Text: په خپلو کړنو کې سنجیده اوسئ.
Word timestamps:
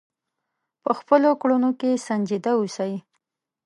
په 0.83 0.91
خپلو 0.99 1.29
کړنو 1.41 1.71
کې 1.79 2.01
سنجیده 2.07 2.51
اوسئ. 2.57 2.93